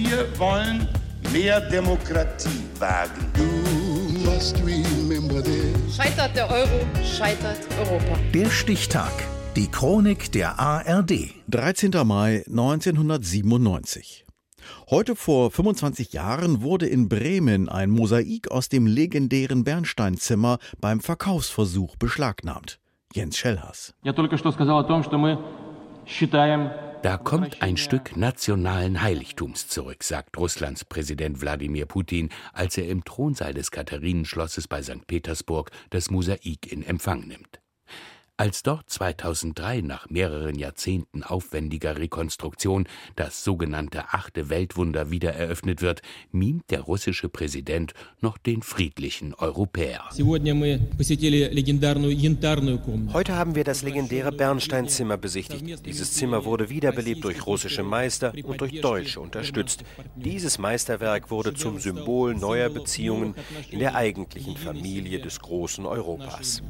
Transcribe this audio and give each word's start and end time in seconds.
Wir 0.00 0.28
wollen 0.38 0.86
mehr 1.32 1.60
Demokratie 1.60 2.62
wagen. 2.78 3.32
Scheitert 5.92 6.36
der 6.36 6.48
Euro, 6.48 6.86
scheitert 7.04 7.58
Europa. 7.80 8.16
Der 8.32 8.48
Stichtag. 8.48 9.10
Die 9.56 9.66
Chronik 9.66 10.30
der 10.30 10.60
ARD. 10.60 11.34
13. 11.48 11.90
Mai 12.06 12.44
1997. 12.48 14.24
Heute 14.88 15.16
vor 15.16 15.50
25 15.50 16.12
Jahren 16.12 16.62
wurde 16.62 16.86
in 16.86 17.08
Bremen 17.08 17.68
ein 17.68 17.90
Mosaik 17.90 18.52
aus 18.52 18.68
dem 18.68 18.86
legendären 18.86 19.64
Bernsteinzimmer 19.64 20.58
beim 20.80 21.00
Verkaufsversuch 21.00 21.96
beschlagnahmt. 21.96 22.78
Jens 23.14 23.36
Schellhaas. 23.36 23.94
Da 27.02 27.16
kommt 27.16 27.62
ein 27.62 27.76
Stück 27.76 28.16
nationalen 28.16 29.02
Heiligtums 29.02 29.68
zurück, 29.68 30.02
sagt 30.02 30.36
Russlands 30.36 30.84
Präsident 30.84 31.40
Wladimir 31.40 31.86
Putin, 31.86 32.30
als 32.52 32.76
er 32.76 32.88
im 32.88 33.04
Thronsaal 33.04 33.54
des 33.54 33.70
Katharinenschlosses 33.70 34.66
bei 34.68 34.82
St. 34.82 35.06
Petersburg 35.06 35.70
das 35.90 36.10
Mosaik 36.10 36.72
in 36.72 36.82
Empfang 36.82 37.26
nimmt. 37.28 37.60
Als 38.40 38.62
dort 38.62 38.88
2003 38.88 39.80
nach 39.80 40.10
mehreren 40.10 40.56
Jahrzehnten 40.56 41.24
aufwendiger 41.24 41.98
Rekonstruktion 41.98 42.86
das 43.16 43.42
sogenannte 43.42 44.10
achte 44.12 44.48
Weltwunder 44.48 45.10
wieder 45.10 45.32
eröffnet 45.32 45.82
wird, 45.82 46.02
mimt 46.30 46.70
der 46.70 46.82
russische 46.82 47.28
Präsident 47.28 47.94
noch 48.20 48.38
den 48.38 48.62
friedlichen 48.62 49.34
Europäer. 49.34 50.04
Heute 53.12 53.34
haben 53.34 53.54
wir 53.56 53.64
das 53.64 53.82
legendäre 53.82 54.30
Bernsteinzimmer 54.30 55.16
besichtigt. 55.16 55.84
Dieses 55.84 56.12
Zimmer 56.12 56.44
wurde 56.44 56.70
wiederbelebt 56.70 57.24
durch 57.24 57.44
russische 57.44 57.82
Meister 57.82 58.32
und 58.44 58.60
durch 58.60 58.80
Deutsche 58.80 59.18
unterstützt. 59.18 59.82
Dieses 60.14 60.58
Meisterwerk 60.58 61.32
wurde 61.32 61.54
zum 61.54 61.80
Symbol 61.80 62.36
neuer 62.36 62.68
Beziehungen 62.68 63.34
in 63.68 63.80
der 63.80 63.96
eigentlichen 63.96 64.56
Familie 64.56 65.18
des 65.18 65.40
großen 65.40 65.84
Europas. 65.84 66.62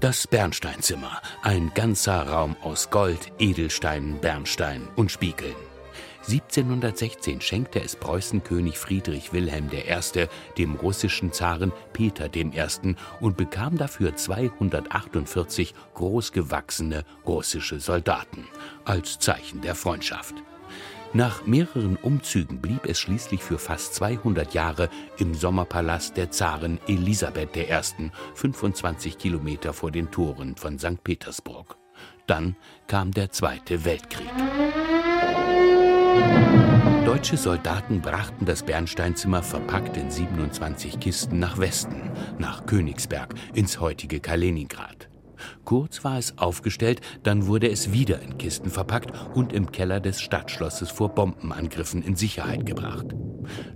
Das 0.00 0.26
Bernstein 0.26 0.53
Bernsteinzimmer, 0.54 1.20
ein 1.42 1.72
ganzer 1.74 2.28
Raum 2.28 2.54
aus 2.62 2.88
Gold, 2.90 3.32
Edelsteinen, 3.40 4.20
Bernstein 4.20 4.86
und 4.94 5.10
Spiegeln. 5.10 5.56
1716 6.28 7.40
schenkte 7.40 7.82
es 7.82 7.96
Preußenkönig 7.96 8.78
Friedrich 8.78 9.32
Wilhelm 9.32 9.68
I. 9.72 10.28
dem 10.56 10.76
russischen 10.76 11.32
Zaren 11.32 11.72
Peter 11.92 12.32
I. 12.32 12.94
und 13.18 13.36
bekam 13.36 13.76
dafür 13.76 14.14
248 14.14 15.74
großgewachsene 15.94 17.04
russische 17.26 17.80
Soldaten 17.80 18.46
als 18.84 19.18
Zeichen 19.18 19.60
der 19.60 19.74
Freundschaft. 19.74 20.36
Nach 21.16 21.46
mehreren 21.46 21.94
Umzügen 21.94 22.60
blieb 22.60 22.86
es 22.86 22.98
schließlich 22.98 23.40
für 23.40 23.60
fast 23.60 23.94
200 23.94 24.52
Jahre 24.52 24.90
im 25.16 25.32
Sommerpalast 25.32 26.16
der 26.16 26.32
Zarin 26.32 26.80
Elisabeth 26.88 27.56
I., 27.56 28.10
25 28.34 29.16
Kilometer 29.16 29.72
vor 29.72 29.92
den 29.92 30.10
Toren 30.10 30.56
von 30.56 30.76
St. 30.76 31.04
Petersburg. 31.04 31.76
Dann 32.26 32.56
kam 32.88 33.12
der 33.12 33.30
Zweite 33.30 33.84
Weltkrieg. 33.84 34.28
Deutsche 37.04 37.36
Soldaten 37.36 38.00
brachten 38.00 38.44
das 38.44 38.64
Bernsteinzimmer 38.64 39.44
verpackt 39.44 39.96
in 39.96 40.10
27 40.10 40.98
Kisten 40.98 41.38
nach 41.38 41.58
Westen, 41.58 42.10
nach 42.38 42.66
Königsberg, 42.66 43.34
ins 43.54 43.78
heutige 43.78 44.18
Kaliningrad. 44.18 45.03
Kurz 45.64 46.04
war 46.04 46.18
es 46.18 46.38
aufgestellt, 46.38 47.00
dann 47.22 47.46
wurde 47.46 47.70
es 47.70 47.92
wieder 47.92 48.20
in 48.20 48.38
Kisten 48.38 48.70
verpackt 48.70 49.12
und 49.34 49.52
im 49.52 49.72
Keller 49.72 50.00
des 50.00 50.20
Stadtschlosses 50.20 50.90
vor 50.90 51.14
Bombenangriffen 51.14 52.02
in 52.02 52.16
Sicherheit 52.16 52.66
gebracht. 52.66 53.06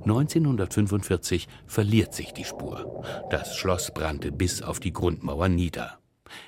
1945 0.03 1.49
verliert 1.67 2.15
sich 2.15 2.33
die 2.33 2.45
Spur. 2.45 3.05
Das 3.31 3.57
Schloss 3.57 3.93
brannte 3.93 4.33
bis 4.33 4.63
auf 4.63 4.81
die 4.81 4.93
Grundmauer 4.93 5.49
nieder. 5.49 5.99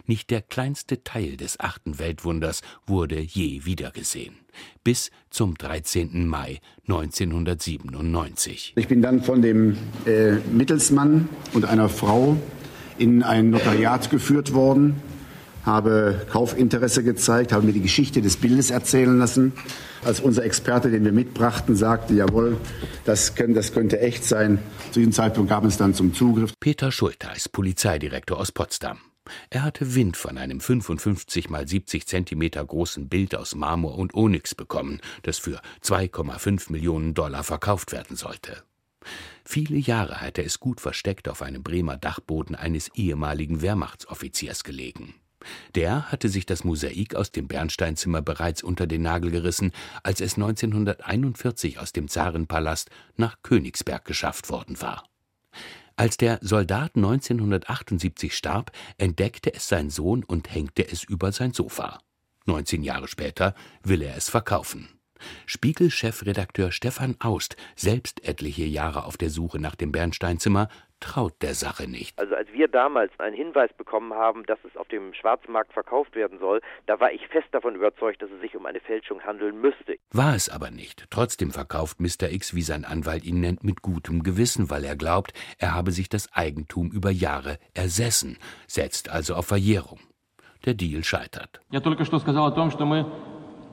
Nicht 0.07 0.31
der 0.31 0.43
kleinste 0.43 1.03
Teil 1.05 1.37
des 1.37 1.59
achten 1.59 1.99
Weltwunders 1.99 2.61
wurde 2.87 3.19
je 3.21 3.65
wiedergesehen. 3.65 4.37
Bis 4.85 5.11
zum 5.31 5.57
13. 5.57 6.27
Mai 6.27 6.61
1997. 6.89 8.75
Ich 8.77 8.89
bin 8.89 9.01
dann 9.03 9.23
von 9.23 9.41
dem 9.43 9.79
äh, 10.07 10.33
Mittelsmann 10.53 11.29
und 11.53 11.65
einer 11.65 11.89
Frau 11.89 12.37
in 12.99 13.23
ein 13.23 13.51
Notariat 13.51 14.11
geführt 14.11 14.53
worden 14.53 15.01
habe 15.65 16.27
Kaufinteresse 16.31 17.03
gezeigt, 17.05 17.53
habe 17.53 17.67
mir 17.67 17.73
die 17.73 17.83
Geschichte 17.83 18.23
des 18.23 18.37
Bildes 18.37 18.71
erzählen 18.71 19.19
lassen. 19.19 19.53
Als 20.05 20.21
unser 20.21 20.45
Experte, 20.45 20.91
den 20.91 21.05
wir 21.05 21.13
mitbrachten, 21.13 21.77
sagte, 21.77 22.15
jawohl, 22.15 22.57
das, 23.05 23.35
können, 23.35 23.55
das 23.55 23.73
könnte 23.73 24.01
echt 24.01 24.25
sein. 24.25 24.59
Zu 24.93 25.01
diesem 25.01 25.13
Zeitpunkt 25.13 25.51
gab 25.51 25.65
es 25.65 25.77
dann 25.77 25.95
zum 25.95 26.15
Zugriff. 26.15 26.53
Peter 26.59 26.91
Schulter 26.91 27.35
ist 27.37 27.53
Polizeidirektor 27.53 28.39
aus 28.39 28.53
Potsdam. 28.53 28.99
Er 29.51 29.63
hatte 29.63 29.95
Wind 29.95 30.17
von 30.17 30.39
einem 30.39 30.61
55 30.61 31.51
mal 31.51 31.69
70 31.69 32.07
Zentimeter 32.07 32.65
großen 32.65 33.09
Bild 33.09 33.35
aus 33.37 33.55
Marmor 33.55 33.97
und 33.99 34.15
Onyx 34.15 34.55
bekommen, 34.55 35.01
das 35.23 35.39
für 35.39 35.61
2,5 35.85 36.73
Millionen 36.73 37.15
Dollar 37.15 37.45
verkauft 37.45 37.93
werden 37.93 38.17
sollte. 38.17 38.63
Viele 39.45 39.79
Jahre 39.79 40.21
hatte 40.21 40.43
es 40.43 40.61
gut 40.61 40.81
versteckt 40.81 41.29
auf 41.29 41.43
einem 41.43 41.63
Bremer 41.63 41.97
Dachboden 41.97 42.55
eines 42.55 42.89
ehemaligen 42.95 43.63
Wehrmachtsoffiziers 43.63 44.65
gelegen. 44.65 45.15
Der 45.75 46.11
hatte 46.11 46.29
sich 46.29 46.47
das 46.47 46.65
Mosaik 46.65 47.15
aus 47.15 47.33
dem 47.33 47.49
Bernsteinzimmer 47.49 48.23
bereits 48.23 48.63
unter 48.63 48.87
den 48.87 49.03
Nagel 49.03 49.31
gerissen, 49.31 49.73
als 50.03 50.21
es 50.21 50.35
1941 50.35 51.79
aus 51.79 51.93
dem 51.93 52.09
Zarenpalast 52.09 52.91
nach 53.17 53.37
Königsberg 53.43 54.05
geschafft 54.05 54.51
worden 54.51 54.81
war. 54.81 55.05
Als 55.97 56.17
der 56.17 56.39
Soldat 56.41 56.97
1978 56.97 58.35
starb, 58.35 58.73
entdeckte 58.97 59.53
es 59.53 59.69
sein 59.69 59.91
Sohn 59.91 60.25
und 60.25 60.53
hängte 60.53 60.89
es 60.89 61.05
über 61.05 61.33
sein 61.33 61.53
Sofa. 61.53 62.01
19 62.47 62.83
Jahre 62.83 63.07
später 63.07 63.55
will 63.83 64.03
er 64.03 64.17
es 64.17 64.31
verkaufen. 64.31 64.89
Spiegel-Chefredakteur 65.47 66.73
Stefan 66.73 67.17
Aust, 67.19 67.57
selbst 67.77 68.25
etliche 68.25 68.65
Jahre 68.65 69.05
auf 69.05 69.19
der 69.19 69.29
Suche 69.29 69.59
nach 69.59 69.75
dem 69.75 69.93
Bernsteinzimmer, 69.93 70.69
traut 71.00 71.34
der 71.42 71.54
Sache 71.54 71.88
nicht. 71.88 72.18
Also 72.18 72.36
als 72.36 72.52
wir 72.52 72.68
damals 72.68 73.12
einen 73.20 73.36
Hinweis 73.36 73.72
bekommen 73.74 74.14
haben, 74.14 74.46
dass 74.46 74.60
es 74.64 74.76
auf 74.78 74.88
dem 74.88 75.14
Schwarzmarkt 75.14 75.74
verkauft 75.74 76.16
werden 76.16 76.40
soll, 76.40 76.62
da 76.88 77.00
war 77.00 77.12
ich 77.12 77.28
fest 77.28 77.48
davon 77.52 77.76
überzeugt, 77.76 78.22
dass 78.22 78.32
es 78.32 78.42
sich 78.42 78.56
um 78.56 78.66
eine 78.66 78.80
Fälschung 78.80 79.22
handeln 79.22 79.60
müsste. 79.60 79.98
War 80.12 80.36
es 80.36 80.50
aber 80.50 80.72
nicht. 80.72 81.06
Trotzdem 81.10 81.52
verkauft 81.52 82.00
Mr. 82.00 82.32
X, 82.32 82.56
wie 82.56 82.62
sein 82.62 82.86
Anwalt 82.86 83.24
ihn 83.24 83.40
nennt, 83.40 83.64
mit 83.64 83.82
gutem 83.82 84.24
Gewissen, 84.24 84.70
weil 84.70 84.84
er 84.84 84.96
glaubt, 84.96 85.34
er 85.60 85.76
habe 85.76 85.92
sich 85.92 86.10
das 86.10 86.32
Eigentum 86.34 86.92
über 86.92 87.12
Jahre 87.12 87.60
ersessen, 87.74 88.38
setzt 88.68 89.10
also 89.10 89.36
auf 89.36 89.48
Verjährung. 89.48 90.00
Der 90.66 90.74
Deal 90.74 91.04
scheitert. 91.04 91.60
Я 91.70 91.82
только 91.82 92.06
что 92.06 92.18
сказал 92.18 92.48
о 92.48 92.52
том, 92.52 92.72
что 92.72 92.86
мы 92.86 93.06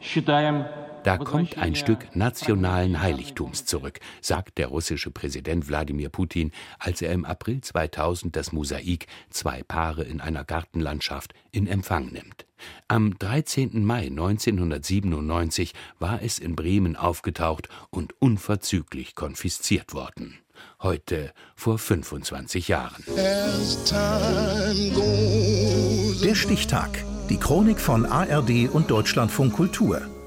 считаем 0.01 0.67
da 1.08 1.18
kommt 1.18 1.58
ein 1.58 1.76
Stück 1.76 2.14
nationalen 2.18 3.02
Heiligtums 3.02 3.64
zurück, 3.64 4.02
sagt 4.20 4.58
der 4.58 4.68
russische 4.68 5.10
Präsident 5.10 5.70
Wladimir 5.70 6.10
Putin, 6.10 6.52
als 6.80 7.02
er 7.02 7.14
im 7.14 7.24
April 7.24 7.62
2000 7.62 8.36
das 8.36 8.52
Mosaik 8.52 9.08
Zwei 9.30 9.64
Paare 9.64 10.04
in 10.04 10.20
einer 10.20 10.44
Gartenlandschaft 10.44 11.34
in 11.54 11.66
Empfang 11.66 12.12
nimmt. 12.12 12.46
Am 12.90 13.18
13. 13.18 13.86
Mai 13.86 14.08
1997 14.08 15.74
war 15.98 16.22
es 16.22 16.40
in 16.40 16.58
Bremen 16.58 16.98
aufgetaucht 16.98 17.70
und 17.90 18.14
unverzüglich 18.20 19.16
konfisziert 19.16 19.94
worden. 19.94 20.40
Heute 20.82 21.32
vor 21.56 21.78
25 21.78 22.68
Jahren. 22.68 23.06
Der 26.22 26.36
Stichtag. 26.36 27.06
Die 27.30 27.38
Chronik 27.38 27.80
von 27.80 28.06
ARD 28.06 28.68
und 28.70 28.92
Deutschlandfunk 28.92 29.54
Kultur. 29.54 30.02